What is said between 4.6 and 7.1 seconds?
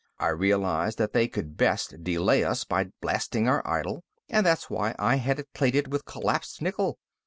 why I had it plated with collapsed nickel.